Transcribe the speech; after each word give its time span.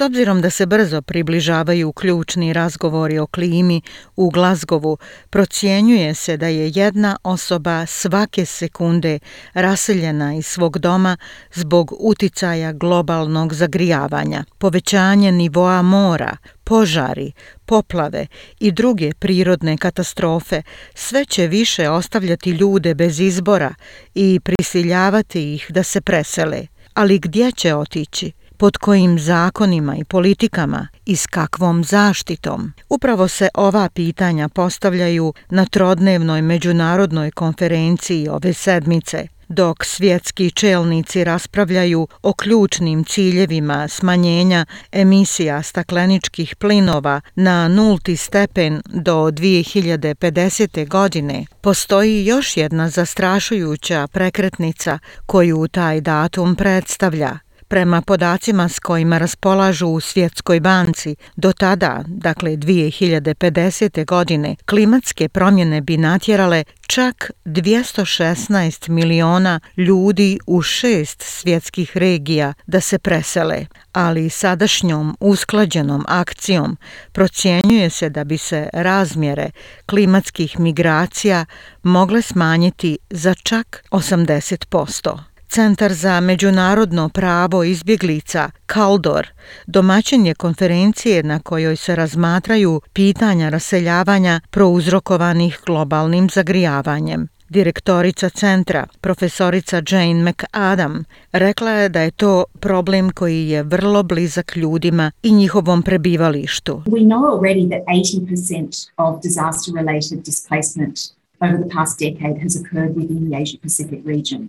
S 0.00 0.02
obzirom 0.02 0.40
da 0.40 0.50
se 0.50 0.66
brzo 0.66 1.02
približavaju 1.02 1.92
ključni 1.92 2.52
razgovori 2.52 3.18
o 3.18 3.26
klimi 3.26 3.82
u 4.16 4.30
Glazgovu, 4.30 4.98
procjenjuje 5.30 6.14
se 6.14 6.36
da 6.36 6.46
je 6.46 6.72
jedna 6.74 7.16
osoba 7.22 7.86
svake 7.86 8.46
sekunde 8.46 9.18
raseljena 9.52 10.34
iz 10.34 10.46
svog 10.46 10.78
doma 10.78 11.16
zbog 11.54 11.94
uticaja 11.98 12.72
globalnog 12.72 13.54
zagrijavanja. 13.54 14.44
Povećanje 14.58 15.32
nivoa 15.32 15.82
mora, 15.82 16.36
požari, 16.64 17.32
poplave 17.66 18.26
i 18.60 18.72
druge 18.72 19.12
prirodne 19.14 19.76
katastrofe 19.76 20.62
sve 20.94 21.24
će 21.24 21.46
više 21.46 21.90
ostavljati 21.90 22.50
ljude 22.50 22.94
bez 22.94 23.20
izbora 23.20 23.74
i 24.14 24.40
prisiljavati 24.44 25.54
ih 25.54 25.66
da 25.68 25.82
se 25.82 26.00
presele. 26.00 26.66
Ali 26.94 27.18
gdje 27.18 27.52
će 27.52 27.74
otići? 27.74 28.32
Pod 28.60 28.76
kojim 28.76 29.18
zakonima 29.18 29.96
i 29.96 30.04
politikama 30.04 30.88
i 31.06 31.16
s 31.16 31.26
kakvom 31.26 31.84
zaštitom. 31.84 32.72
Upravo 32.88 33.28
se 33.28 33.48
ova 33.54 33.88
pitanja 33.94 34.48
postavljaju 34.48 35.34
na 35.50 35.64
trodnevnoj 35.66 36.42
međunarodnoj 36.42 37.30
konferenciji 37.30 38.28
ove 38.28 38.52
sedmice, 38.52 39.26
dok 39.48 39.84
svjetski 39.84 40.50
čelnici 40.50 41.24
raspravljaju 41.24 42.08
o 42.22 42.32
ključnim 42.32 43.04
ciljevima 43.04 43.88
smanjenja 43.88 44.66
emisija 44.92 45.62
stakleničkih 45.62 46.56
plinova 46.56 47.20
na 47.34 47.68
nulti 47.68 48.16
stepen 48.16 48.82
do 48.84 49.14
2050. 49.14 50.88
godine, 50.88 51.46
postoji 51.60 52.26
još 52.26 52.56
jedna 52.56 52.88
zastrašujuća 52.88 54.06
prekretnica 54.12 54.98
koju 55.26 55.68
taj 55.68 56.00
datum 56.00 56.54
predstavlja– 56.54 57.38
Prema 57.70 58.02
podacima 58.02 58.68
s 58.68 58.78
kojima 58.78 59.18
raspolažu 59.18 59.86
u 59.86 60.00
Svjetskoj 60.00 60.60
banci, 60.60 61.16
do 61.36 61.52
tada, 61.52 62.04
dakle 62.06 62.50
2050. 62.50 64.04
godine, 64.04 64.56
klimatske 64.66 65.28
promjene 65.28 65.80
bi 65.80 65.96
natjerale 65.96 66.64
čak 66.86 67.30
216 67.44 68.88
miliona 68.88 69.60
ljudi 69.76 70.38
u 70.46 70.62
šest 70.62 71.22
svjetskih 71.22 71.96
regija 71.96 72.52
da 72.66 72.80
se 72.80 72.98
presele, 72.98 73.66
ali 73.92 74.30
sadašnjom 74.30 75.16
usklađenom 75.20 76.04
akcijom 76.08 76.76
procjenjuje 77.12 77.90
se 77.90 78.08
da 78.08 78.24
bi 78.24 78.38
se 78.38 78.68
razmjere 78.72 79.50
klimatskih 79.86 80.60
migracija 80.60 81.44
mogle 81.82 82.22
smanjiti 82.22 82.98
za 83.10 83.34
čak 83.34 83.84
80%. 83.90 85.29
Centar 85.50 85.92
za 85.92 86.20
međunarodno 86.20 87.08
pravo 87.08 87.64
izbjeglica 87.64 88.50
Kaldor 88.66 89.28
domaćin 89.66 90.26
je 90.26 90.34
konferencije 90.34 91.22
na 91.22 91.38
kojoj 91.38 91.76
se 91.76 91.96
razmatraju 91.96 92.80
pitanja 92.92 93.48
raseljavanja 93.48 94.40
prouzrokovanih 94.50 95.58
globalnim 95.66 96.28
zagrijavanjem. 96.30 97.28
Direktorica 97.48 98.28
centra, 98.28 98.86
profesorica 99.00 99.82
Jane 99.90 100.30
McAdam, 100.30 101.04
rekla 101.32 101.70
je 101.70 101.88
da 101.88 102.00
je 102.00 102.10
to 102.10 102.44
problem 102.60 103.10
koji 103.10 103.48
je 103.48 103.62
vrlo 103.62 104.02
blizak 104.02 104.56
ljudima 104.56 105.10
i 105.22 105.32
njihovom 105.32 105.82
prebivalištu. 105.82 106.82
We 106.86 107.06
know 107.06 107.24
already 107.24 107.68
that 107.68 107.82
80% 107.86 108.90
of 108.96 109.22
disaster-related 109.22 110.22
displacement 110.24 110.98
over 111.40 111.56
the 111.62 111.70
past 111.76 111.98
decade 111.98 112.42
has 112.42 112.56
occurred 112.56 112.94
within 112.94 113.30
the 113.30 113.42
Asia-Pacific 113.42 114.00
region. 114.06 114.48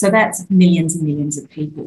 So 0.00 0.06
that's 0.10 0.44
millions 0.48 0.94
and 0.94 1.02
millions 1.02 1.38
of 1.38 1.44
people. 1.50 1.84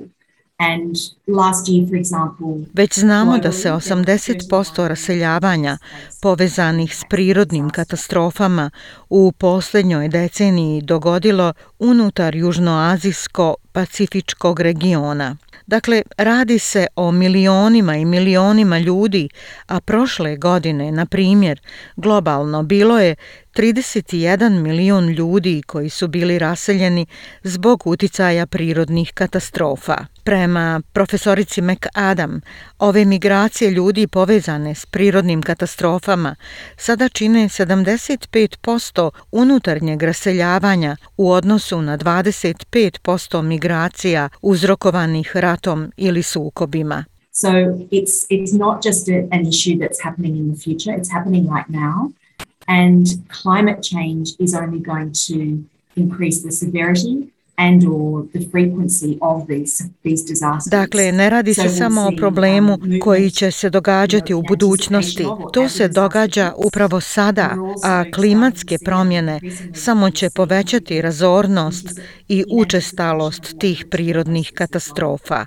And 0.59 0.95
last 1.27 1.67
year, 1.67 1.87
for 1.87 1.97
example, 1.97 2.65
Već 2.73 2.99
znamo 2.99 3.37
da 3.37 3.51
se 3.51 3.71
80% 3.71 4.87
raseljavanja 4.87 5.77
povezanih 6.21 6.95
s 6.95 7.03
prirodnim 7.09 7.69
katastrofama 7.69 8.69
u 9.09 9.31
posljednjoj 9.31 10.07
deceniji 10.07 10.81
dogodilo 10.81 11.53
unutar 11.79 12.35
južnoazijsko-pacifičkog 12.35 14.59
regiona. 14.59 15.37
Dakle, 15.67 16.01
radi 16.17 16.59
se 16.59 16.87
o 16.95 17.11
milionima 17.11 17.95
i 17.95 18.05
milionima 18.05 18.79
ljudi, 18.79 19.29
a 19.67 19.81
prošle 19.81 20.35
godine, 20.35 20.91
na 20.91 21.05
primjer, 21.05 21.61
globalno 21.95 22.63
bilo 22.63 22.99
je 22.99 23.15
31 23.53 24.61
milion 24.61 25.09
ljudi 25.09 25.61
koji 25.61 25.89
su 25.89 26.07
bili 26.07 26.39
raseljeni 26.39 27.05
zbog 27.43 27.87
uticaja 27.87 28.45
prirodnih 28.45 29.11
katastrofa. 29.13 29.97
Prema 30.23 30.81
profesorici 30.93 31.61
McAdam, 31.61 32.41
ove 32.79 33.05
migracije 33.05 33.71
ljudi 33.71 34.07
povezane 34.07 34.75
s 34.75 34.85
prirodnim 34.85 35.41
katastrofama 35.41 36.35
sada 36.77 37.09
čine 37.09 37.43
75% 37.43 39.09
unutarnjeg 39.31 40.03
raseljavanja 40.03 40.97
u 41.17 41.31
odnosu 41.31 41.81
na 41.81 41.97
25% 41.97 43.41
migracija 43.41 44.29
uzrokovanih 44.41 45.31
ratom 45.51 45.91
ili 45.97 46.23
sukobima. 46.23 47.05
So 47.31 47.49
it's 47.91 48.25
it's 48.29 48.53
not 48.53 48.83
just 48.83 49.09
a, 49.09 49.27
an 49.31 49.47
issue 49.47 49.77
that's 49.79 50.03
happening 50.03 50.37
in 50.37 50.51
the 50.53 50.59
future, 50.59 50.97
it's 50.97 51.11
happening 51.11 51.47
right 51.55 51.69
now 51.69 52.11
and 52.67 53.07
climate 53.29 53.81
change 53.83 54.29
is 54.39 54.55
only 54.55 54.79
going 54.79 55.11
to 55.11 55.63
increase 55.95 56.41
the 56.43 56.51
severity 56.51 57.29
Dakle, 60.71 61.11
ne 61.11 61.29
radi 61.29 61.53
se 61.53 61.69
samo 61.69 62.01
o 62.01 62.11
problemu 62.17 62.73
um, 62.73 62.99
koji 63.01 63.31
će 63.31 63.51
se 63.51 63.69
događati 63.69 64.33
u 64.33 64.41
budućnosti. 64.41 65.25
To 65.53 65.69
se 65.69 65.87
događa 65.87 66.53
upravo 66.57 67.01
sada, 67.01 67.55
a 67.83 68.03
klimatske 68.15 68.77
promjene 68.85 69.39
samo 69.73 70.09
će 70.11 70.29
povećati 70.29 71.01
razornost 71.01 71.99
i 72.27 72.43
učestalost 72.51 73.59
tih 73.59 73.85
prirodnih 73.91 74.51
katastrofa. 74.55 75.45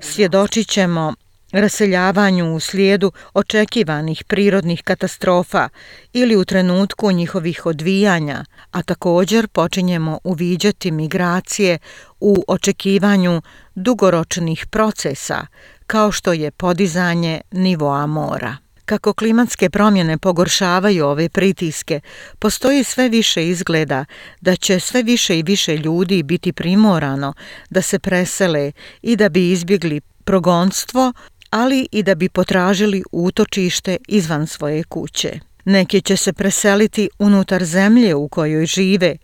Svjedočit 0.00 0.68
ćemo 0.68 1.14
raseljavanju 1.52 2.54
u 2.54 2.60
slijedu 2.60 3.12
očekivanih 3.34 4.24
prirodnih 4.24 4.82
katastrofa 4.82 5.68
ili 6.12 6.36
u 6.36 6.44
trenutku 6.44 7.12
njihovih 7.12 7.66
odvijanja, 7.66 8.44
a 8.70 8.82
također 8.82 9.48
počinjemo 9.48 10.18
uviđati 10.24 10.90
migracije 10.90 11.78
u 12.20 12.44
očekivanju 12.48 13.42
dugoročnih 13.74 14.66
procesa, 14.66 15.46
kao 15.86 16.12
što 16.12 16.32
je 16.32 16.50
podizanje 16.50 17.40
nivoa 17.50 18.06
mora. 18.06 18.56
Kako 18.84 19.12
klimatske 19.12 19.70
promjene 19.70 20.18
pogoršavaju 20.18 21.06
ove 21.06 21.28
pritiske, 21.28 22.00
postoji 22.38 22.84
sve 22.84 23.08
više 23.08 23.48
izgleda 23.48 24.04
da 24.40 24.56
će 24.56 24.80
sve 24.80 25.02
više 25.02 25.38
i 25.38 25.42
više 25.42 25.76
ljudi 25.76 26.22
biti 26.22 26.52
primorano 26.52 27.32
da 27.70 27.82
se 27.82 27.98
presele 27.98 28.72
i 29.02 29.16
da 29.16 29.28
bi 29.28 29.50
izbjegli 29.50 30.00
progonstvo 30.00 31.12
ali 31.50 31.88
i 31.92 32.02
da 32.02 32.14
bi 32.14 32.28
potražili 32.28 33.02
utočište 33.12 33.96
izvan 34.08 34.46
svoje 34.46 34.84
kuće. 34.84 35.40
Neki 35.64 36.00
će 36.00 36.16
se 36.16 36.32
preseliti 36.32 37.08
unutar 37.18 37.64
zemlje 37.64 38.14
u 38.14 38.28
kojoj 38.28 38.66
žive, 38.66 39.16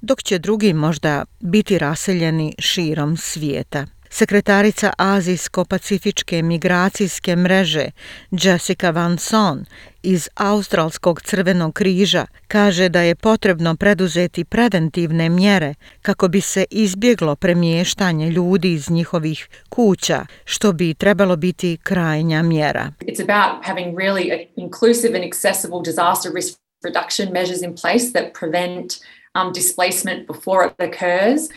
dok 0.00 0.22
će 0.22 0.38
drugi 0.38 0.72
možda 0.72 1.24
biti 1.40 1.78
raseljeni 1.78 2.54
širom 2.58 3.16
svijeta. 3.16 3.86
Sekretarica 4.14 4.92
Azijsko-Pacifičke 4.98 6.42
migracijske 6.42 7.36
mreže 7.36 7.90
Jessica 8.30 8.90
Van 8.90 9.18
Son 9.18 9.64
iz 10.02 10.28
Australskog 10.34 11.22
crvenog 11.22 11.74
križa 11.74 12.26
kaže 12.48 12.88
da 12.88 13.00
je 13.00 13.14
potrebno 13.14 13.76
preduzeti 13.76 14.44
preventivne 14.44 15.28
mjere 15.28 15.74
kako 16.02 16.28
bi 16.28 16.40
se 16.40 16.64
izbjeglo 16.70 17.36
premještanje 17.36 18.30
ljudi 18.30 18.72
iz 18.72 18.90
njihovih 18.90 19.48
kuća, 19.68 20.26
što 20.44 20.72
bi 20.72 20.94
trebalo 20.94 21.36
biti 21.36 21.78
krajnja 21.82 22.42
mjera. 22.42 22.92
It's 23.00 23.22
about 23.22 23.66
having 23.66 23.96
really 23.96 24.46
inclusive 24.56 25.14
and 25.14 25.24
accessible 25.24 25.80
disaster 25.84 26.32
risk 26.34 26.58
reduction 26.84 27.32
measures 27.32 27.62
in 27.62 27.74
place 27.82 28.12
that 28.12 28.24
prevent 28.40 28.92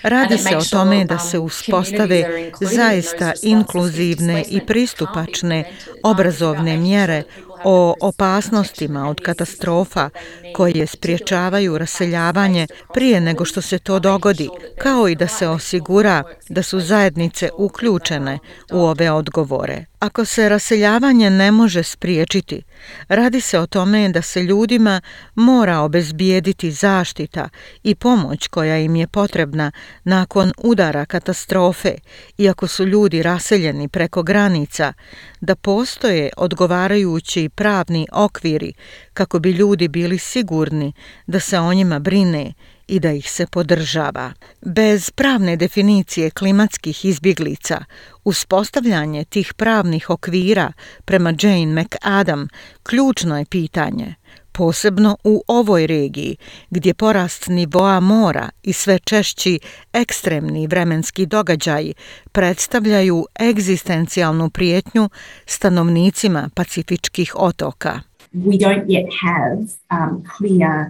Radi 0.04 0.38
se 0.38 0.58
o 0.58 0.62
tome 0.72 1.06
da 1.06 1.14
um, 1.14 1.20
se 1.20 1.40
uspostave 1.40 2.52
zaista 2.62 3.34
inkluzivne 3.44 4.44
i 4.50 4.66
pristupačne 4.66 5.64
obrazovne 6.04 6.78
mjere 6.78 7.24
o 7.64 7.94
opasnostima 8.02 9.10
od 9.10 9.22
katastrofa 9.22 10.10
koje 10.56 10.88
spriječavaju 10.88 11.78
raseljavanje 11.78 12.68
prije 12.94 13.22
nego 13.22 13.46
što 13.46 13.62
se 13.62 13.80
to 13.80 14.00
dogodi, 14.00 14.50
kao 14.78 15.08
i 15.08 15.16
da 15.16 15.28
se 15.28 15.48
osigura 15.48 16.24
da 16.50 16.64
su 16.64 16.80
zajednice 16.80 17.50
uključene 17.58 18.40
u 18.72 18.80
ove 18.80 19.12
odgovore. 19.12 19.86
Ako 20.00 20.26
se 20.26 20.50
raseljavanje 20.50 21.30
ne 21.30 21.52
može 21.52 21.84
spriječiti, 21.84 22.62
radi 23.08 23.42
se 23.42 23.60
o 23.60 23.68
tome 23.68 24.10
da 24.10 24.22
se 24.22 24.44
ljudima 24.44 25.02
mora 25.36 25.80
obezbijediti 25.80 26.72
zaštita 26.72 27.50
i 27.84 27.96
pomoć 27.96 28.48
koja 28.48 28.78
im 28.78 28.96
je 28.96 29.08
potrebna 29.08 29.72
nakon 30.04 30.52
udara 30.58 31.06
katastrofe, 31.06 31.96
iako 32.38 32.68
su 32.68 32.86
ljudi 32.86 33.24
raseljeni 33.24 33.88
preko 33.88 34.24
granica, 34.24 34.94
da 35.42 35.56
postoje 35.56 36.30
odgovarajući 36.38 37.50
pravni 37.50 38.08
okviri 38.12 38.74
kako 39.14 39.40
bi 39.40 39.52
ljudi 39.52 39.88
bili 39.88 40.18
sigurni 40.18 40.94
da 41.28 41.40
se 41.40 41.60
o 41.60 41.74
njima 41.74 42.00
brine 42.00 42.54
i 42.88 43.00
da 43.00 43.12
ih 43.12 43.32
se 43.32 43.46
podržava. 43.48 44.34
Bez 44.62 45.12
pravne 45.12 45.56
definicije 45.56 46.30
klimatskih 46.30 47.06
izbjeglica, 47.06 47.86
uspostavljanje 48.24 49.24
tih 49.24 49.54
pravnih 49.54 50.10
okvira 50.10 50.72
prema 51.06 51.34
Jane 51.42 51.82
McAdam 51.82 52.48
ključno 52.84 53.40
je 53.40 53.46
pitanje, 53.46 54.16
posebno 54.52 55.18
u 55.24 55.44
ovoj 55.48 55.88
regiji 55.88 56.38
gdje 56.70 56.94
porast 56.94 57.48
nivoa 57.48 58.00
mora 58.00 58.50
i 58.64 58.74
sve 58.74 59.00
češći 59.00 59.60
ekstremni 59.94 60.68
vremenski 60.68 61.26
događaji 61.26 61.94
predstavljaju 62.32 63.26
egzistencijalnu 63.40 64.50
prijetnju 64.50 65.10
stanovnicima 65.46 66.50
pacifičkih 66.56 67.34
otoka. 67.36 68.00
We 68.34 68.58
don't 68.60 68.86
yet 68.86 69.10
have 69.24 69.58
um, 69.92 70.24
clear 70.38 70.86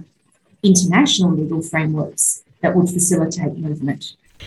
international 0.68 1.32
legal 1.40 1.62
frameworks 1.72 2.24
that 2.62 2.72
would 2.76 2.90
facilitate 2.94 3.54
movement. 3.58 4.04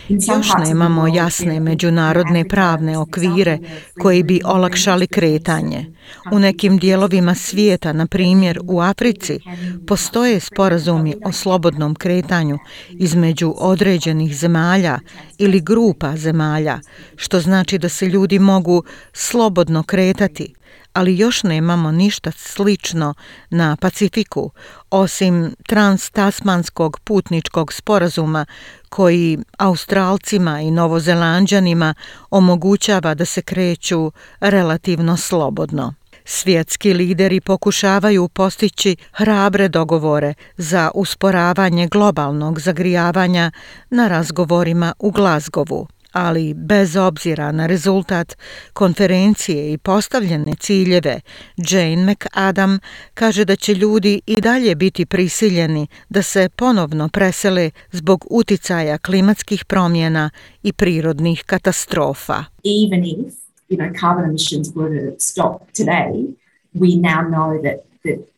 Još 0.09 0.47
nemamo 0.67 1.07
jasne 1.07 1.59
međunarodne 1.59 2.47
pravne 2.47 2.97
okvire 2.97 3.59
koji 4.01 4.23
bi 4.23 4.41
olakšali 4.45 5.07
kretanje. 5.07 5.85
U 6.31 6.39
nekim 6.39 6.77
dijelovima 6.77 7.35
svijeta, 7.35 7.93
na 7.93 8.07
primjer 8.07 8.59
u 8.63 8.81
Africi, 8.81 9.39
postoje 9.87 10.39
sporazumi 10.39 11.15
o 11.25 11.31
slobodnom 11.31 11.95
kretanju 11.95 12.57
između 12.89 13.53
određenih 13.57 14.37
zemalja 14.37 14.99
ili 15.37 15.61
grupa 15.61 16.17
zemalja, 16.17 16.79
što 17.15 17.39
znači 17.39 17.77
da 17.77 17.89
se 17.89 18.05
ljudi 18.05 18.39
mogu 18.39 18.83
slobodno 19.13 19.83
kretati 19.83 20.53
ali 20.93 21.17
još 21.17 21.43
nemamo 21.43 21.91
ništa 21.91 22.31
slično 22.31 23.13
na 23.49 23.75
Pacifiku, 23.75 24.51
osim 24.89 25.55
transtasmanskog 25.67 26.99
putničkog 27.03 27.73
sporazuma 27.73 28.45
koji 28.89 29.37
Australcima 29.57 30.61
i 30.61 30.71
Novozelanđanima 30.71 31.93
omogućava 32.29 33.13
da 33.13 33.25
se 33.25 33.41
kreću 33.41 34.11
relativno 34.39 35.17
slobodno. 35.17 35.93
Svjetski 36.25 36.93
lideri 36.93 37.41
pokušavaju 37.41 38.27
postići 38.27 38.95
hrabre 39.11 39.67
dogovore 39.67 40.33
za 40.57 40.91
usporavanje 40.95 41.87
globalnog 41.87 42.59
zagrijavanja 42.59 43.51
na 43.89 44.07
razgovorima 44.07 44.93
u 44.99 45.11
Glazgovu 45.11 45.87
ali 46.11 46.53
bez 46.53 46.95
obzira 46.95 47.51
na 47.51 47.65
rezultat 47.65 48.37
konferencije 48.73 49.73
i 49.73 49.77
postavljene 49.77 50.53
ciljeve, 50.59 51.21
Jane 51.57 52.11
McAdam 52.11 52.79
kaže 53.13 53.45
da 53.45 53.55
će 53.55 53.73
ljudi 53.73 54.21
i 54.25 54.41
dalje 54.41 54.75
biti 54.75 55.05
prisiljeni 55.05 55.87
da 56.09 56.21
se 56.21 56.49
ponovno 56.55 57.09
presele 57.09 57.71
zbog 57.91 58.25
uticaja 58.29 58.97
klimatskih 58.97 59.65
promjena 59.65 60.29
i 60.63 60.73
prirodnih 60.73 61.43
katastrofa. 61.45 62.43
Even 62.83 63.03
if, 63.05 63.33
you 63.69 63.77
know, 63.77 63.99
carbon 63.99 64.25
emissions 64.29 64.67
were 64.75 65.11
to 65.11 65.19
stop 65.19 65.61
today, 65.77 66.35
we 66.73 66.95
now 66.95 67.21
know 67.29 67.61
that, 67.63 67.77
that 68.03 68.30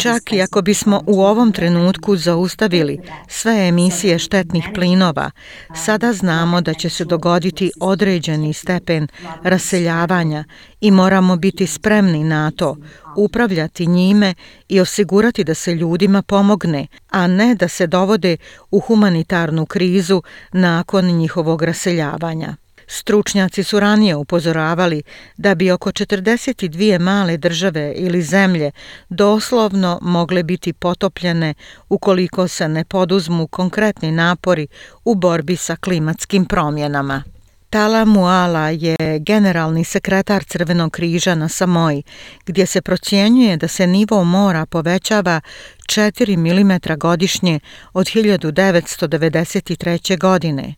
Čak 0.00 0.32
i 0.32 0.42
ako 0.42 0.62
bismo 0.62 1.02
u 1.06 1.22
ovom 1.22 1.52
trenutku 1.52 2.16
zaustavili 2.16 3.00
sve 3.28 3.68
emisije 3.68 4.18
štetnih 4.18 4.68
plinova, 4.74 5.30
sada 5.74 6.12
znamo 6.12 6.60
da 6.60 6.74
će 6.74 6.88
se 6.88 7.04
dogoditi 7.04 7.70
određeni 7.80 8.52
stepen 8.52 9.08
raseljavanja 9.42 10.44
i 10.80 10.90
moramo 10.90 11.36
biti 11.36 11.66
spremni 11.66 12.24
na 12.24 12.50
to, 12.50 12.76
upravljati 13.16 13.86
njime 13.86 14.34
i 14.68 14.80
osigurati 14.80 15.44
da 15.44 15.54
se 15.54 15.74
ljudima 15.74 16.22
pomogne, 16.22 16.86
a 17.10 17.26
ne 17.26 17.54
da 17.54 17.68
se 17.68 17.86
dovode 17.86 18.36
u 18.70 18.80
humanitarnu 18.80 19.66
krizu 19.66 20.22
nakon 20.52 21.06
njihovog 21.06 21.62
raseljavanja. 21.62 22.56
Stručnjaci 22.92 23.62
su 23.64 23.80
ranije 23.80 24.16
upozoravali 24.16 25.02
da 25.36 25.54
bi 25.54 25.70
oko 25.70 25.90
42 25.90 26.98
male 26.98 27.36
države 27.36 27.92
ili 27.96 28.22
zemlje 28.22 28.70
doslovno 29.08 29.98
mogle 30.02 30.42
biti 30.42 30.72
potopljene 30.72 31.54
ukoliko 31.88 32.48
se 32.48 32.68
ne 32.68 32.84
poduzmu 32.84 33.46
konkretni 33.46 34.12
napori 34.12 34.66
u 35.04 35.14
borbi 35.14 35.56
sa 35.56 35.76
klimatskim 35.76 36.44
promjenama. 36.44 37.22
Tala 37.70 38.04
Muala 38.04 38.70
je 38.70 38.96
generalni 39.18 39.84
sekretar 39.84 40.44
Crvenog 40.44 40.92
križa 40.92 41.34
na 41.34 41.48
Samoji, 41.48 42.02
gdje 42.46 42.66
se 42.66 42.82
procjenjuje 42.82 43.56
da 43.56 43.68
se 43.68 43.86
nivo 43.86 44.24
mora 44.24 44.66
povećava 44.66 45.40
4 45.86 46.36
mm 46.36 46.72
godišnje 46.98 47.60
od 47.92 48.06
1993. 48.06 50.18
godine. 50.18 50.74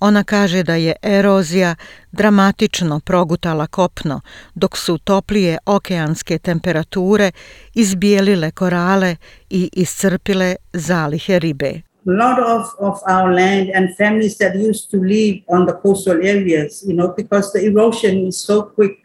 Ona 0.00 0.24
kaže 0.24 0.62
da 0.62 0.74
je 0.74 0.92
erozija 1.02 1.74
dramatično 2.12 3.00
progutala 3.00 3.66
kopno, 3.66 4.20
dok 4.54 4.78
su 4.78 4.98
toplije 4.98 5.58
okeanske 5.66 6.38
temperature 6.38 7.30
izbijelile 7.74 8.50
korale 8.50 9.16
i 9.50 9.70
iscrpile 9.72 10.56
zalihe 10.72 11.38
ribe 11.38 11.85
lot 12.06 12.38
of, 12.38 12.74
of 12.78 13.02
our 13.08 13.34
land 13.34 13.70
and 13.74 13.96
families 13.96 14.38
that 14.38 14.54
used 14.54 14.90
to 14.90 14.96
live 14.96 15.42
on 15.48 15.66
the 15.66 15.72
coastal 15.72 16.16
areas, 16.22 16.84
you 16.86 16.94
know, 16.94 17.12
because 17.16 17.52
the 17.52 17.66
erosion 17.66 18.26
is 18.26 18.40
so 18.40 18.62
quick. 18.62 18.96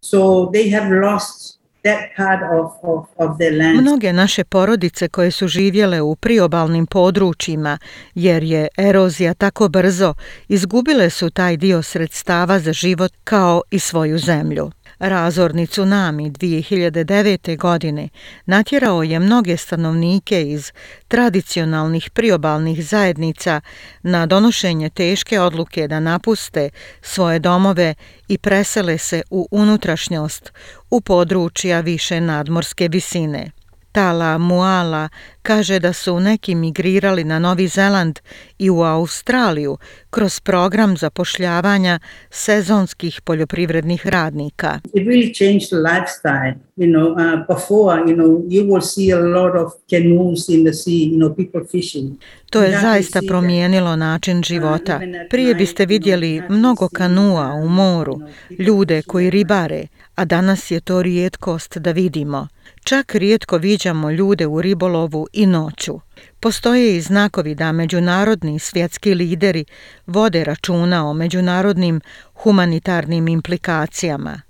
So 0.00 0.50
they 0.52 0.68
have 0.70 0.90
lost 0.90 1.58
that 1.84 2.16
part 2.16 2.42
of, 2.42 2.72
of, 2.82 3.06
of 3.16 3.38
their 3.38 3.52
land. 3.52 3.80
Mnoge 3.80 4.12
naše 4.12 4.44
porodice 4.44 5.08
koje 5.08 5.30
su 5.30 5.48
živjele 5.48 6.00
u 6.00 6.16
priobalnim 6.16 6.86
područjima, 6.86 7.78
jer 8.14 8.42
je 8.42 8.68
erozija 8.76 9.34
tako 9.34 9.68
brzo, 9.68 10.14
izgubile 10.48 11.10
su 11.10 11.30
taj 11.30 11.56
dio 11.56 11.82
sredstava 11.82 12.58
za 12.58 12.72
život 12.72 13.12
kao 13.24 13.62
i 13.70 13.78
svoju 13.78 14.18
zemlju. 14.18 14.70
Razorni 15.02 15.66
tsunami 15.66 16.30
2009. 16.30 17.56
godine 17.56 18.08
natjerao 18.46 19.02
je 19.02 19.18
mnoge 19.18 19.56
stanovnike 19.56 20.42
iz 20.42 20.72
tradicionalnih 21.08 22.10
priobalnih 22.10 22.86
zajednica 22.86 23.60
na 24.02 24.26
donošenje 24.26 24.90
teške 24.90 25.40
odluke 25.40 25.88
da 25.88 26.00
napuste 26.00 26.70
svoje 27.00 27.38
domove 27.38 27.94
i 28.28 28.38
presele 28.38 28.98
se 28.98 29.22
u 29.30 29.48
unutrašnjost 29.50 30.52
u 30.90 31.00
područja 31.00 31.80
više 31.80 32.20
nadmorske 32.20 32.88
visine. 32.88 33.61
Tala 33.92 34.38
Muala 34.38 35.08
kaže 35.42 35.78
da 35.78 35.92
su 35.92 36.20
neki 36.20 36.54
migrirali 36.54 37.24
na 37.24 37.38
Novi 37.38 37.68
Zeland 37.68 38.18
i 38.58 38.70
u 38.70 38.82
Australiju 38.82 39.78
kroz 40.10 40.40
program 40.40 40.96
zapošljavanja 40.96 41.98
sezonskih 42.30 43.20
poljoprivrednih 43.20 44.06
radnika. 44.06 44.80
It 44.84 45.06
really 45.06 45.34
changed 45.34 45.66
the 45.68 45.76
lifestyle. 45.76 46.54
You 46.76 46.88
know, 46.90 47.08
uh, 47.12 47.46
before, 47.48 48.10
you 48.10 48.16
know, 48.16 48.42
you 48.48 48.64
will 48.66 48.80
see 48.80 49.12
a 49.12 49.20
lot 49.20 49.54
of 49.56 49.72
canoes 49.90 50.48
in 50.48 50.64
the 50.64 50.72
sea, 50.72 51.10
you 51.10 51.18
know, 51.18 51.34
people 51.36 51.60
fishing. 51.70 52.16
To 52.50 52.62
je 52.62 52.78
zaista 52.80 53.20
promijenilo 53.28 53.96
način 53.96 54.38
uh, 54.38 54.44
života. 54.44 55.00
Prije 55.30 55.54
biste 55.54 55.86
vidjeli 55.86 56.42
mnogo 56.48 56.88
kanua 56.88 57.54
u 57.54 57.68
moru, 57.68 58.20
ljude 58.58 59.02
koji 59.02 59.30
ribare, 59.30 59.86
a 60.14 60.24
danas 60.24 60.70
je 60.70 60.80
to 60.80 61.02
rijetkost 61.02 61.78
da 61.78 61.92
vidimo. 61.92 62.48
Čak 62.84 63.14
rijetko 63.14 63.58
viđamo 63.58 64.10
ljude 64.10 64.46
u 64.46 64.62
ribolovu 64.62 65.26
i 65.32 65.46
noću. 65.46 66.00
Postoje 66.40 66.96
i 66.96 67.00
znakovi 67.00 67.54
da 67.54 67.72
međunarodni 67.72 68.58
svjetski 68.58 69.14
lideri 69.14 69.64
vode 70.06 70.44
računa 70.44 71.10
o 71.10 71.14
međunarodnim 71.14 72.00
humanitarnim 72.34 73.28
implikacijama. 73.28 74.40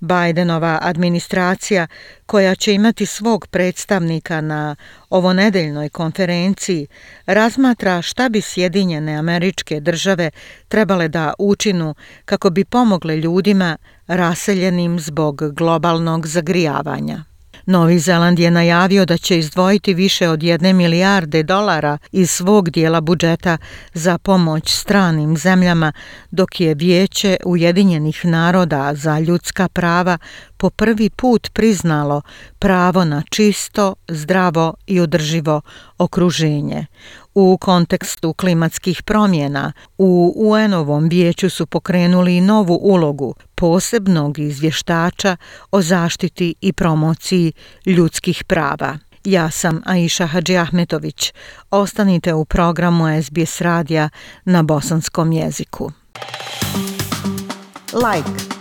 Bidenova 0.00 0.78
administracija, 0.82 1.86
koja 2.26 2.54
će 2.54 2.74
imati 2.74 3.06
svog 3.06 3.46
predstavnika 3.46 4.40
na 4.40 4.76
ovonedeljnoj 5.10 5.88
konferenciji, 5.88 6.86
razmatra 7.26 8.02
šta 8.02 8.28
bi 8.28 8.40
Sjedinjene 8.40 9.16
američke 9.16 9.80
države 9.80 10.30
trebale 10.68 11.08
da 11.08 11.34
učinu 11.38 11.94
kako 12.24 12.50
bi 12.50 12.64
pomogle 12.64 13.16
ljudima 13.16 13.76
raseljenim 14.06 15.00
zbog 15.00 15.54
globalnog 15.54 16.26
zagrijavanja. 16.26 17.29
Novi 17.66 17.98
Zeland 17.98 18.38
je 18.38 18.50
najavio 18.50 19.04
da 19.04 19.16
će 19.16 19.38
izdvojiti 19.38 19.94
više 19.94 20.28
od 20.28 20.42
jedne 20.42 20.72
milijarde 20.72 21.42
dolara 21.42 21.98
iz 22.12 22.30
svog 22.30 22.70
dijela 22.70 23.00
budžeta 23.00 23.58
za 23.94 24.18
pomoć 24.18 24.74
stranim 24.74 25.36
zemljama, 25.36 25.92
dok 26.30 26.60
je 26.60 26.74
Vijeće 26.74 27.36
Ujedinjenih 27.44 28.24
naroda 28.24 28.94
za 28.94 29.18
ljudska 29.18 29.68
prava 29.68 30.18
po 30.60 30.70
prvi 30.70 31.10
put 31.10 31.50
priznalo 31.52 32.22
pravo 32.58 33.04
na 33.04 33.22
čisto, 33.30 33.94
zdravo 34.08 34.74
i 34.86 35.00
održivo 35.00 35.60
okruženje. 35.98 36.86
U 37.34 37.58
kontekstu 37.60 38.32
klimatskih 38.32 39.02
promjena 39.02 39.72
u 39.98 40.34
UN-ovom 40.36 41.08
vijeću 41.08 41.50
su 41.50 41.66
pokrenuli 41.66 42.40
novu 42.40 42.78
ulogu 42.82 43.34
posebnog 43.54 44.38
izvještača 44.38 45.36
o 45.70 45.82
zaštiti 45.82 46.54
i 46.60 46.72
promociji 46.72 47.52
ljudskih 47.86 48.44
prava. 48.44 48.98
Ja 49.24 49.50
sam 49.50 49.82
Aisha 49.84 50.26
Hadži 50.26 50.56
Ahmetović. 50.56 51.32
Ostanite 51.70 52.34
u 52.34 52.44
programu 52.44 53.04
SBS 53.22 53.60
radija 53.60 54.08
na 54.44 54.62
bosanskom 54.62 55.32
jeziku. 55.32 55.92
Like, 57.92 58.59